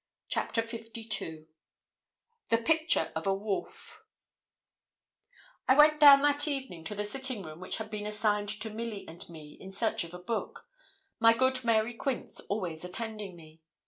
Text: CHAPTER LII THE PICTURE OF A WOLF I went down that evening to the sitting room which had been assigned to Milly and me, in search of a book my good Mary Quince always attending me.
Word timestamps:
CHAPTER 0.29 0.63
LII 0.63 1.47
THE 2.49 2.57
PICTURE 2.57 3.11
OF 3.15 3.27
A 3.27 3.33
WOLF 3.35 4.01
I 5.67 5.75
went 5.77 5.99
down 5.99 6.23
that 6.23 6.47
evening 6.47 6.83
to 6.85 6.95
the 6.95 7.03
sitting 7.03 7.43
room 7.43 7.59
which 7.59 7.77
had 7.77 7.91
been 7.91 8.07
assigned 8.07 8.49
to 8.61 8.71
Milly 8.71 9.07
and 9.07 9.29
me, 9.29 9.55
in 9.61 9.71
search 9.71 10.03
of 10.03 10.15
a 10.15 10.19
book 10.19 10.67
my 11.19 11.35
good 11.35 11.63
Mary 11.63 11.93
Quince 11.93 12.39
always 12.49 12.83
attending 12.83 13.35
me. 13.35 13.61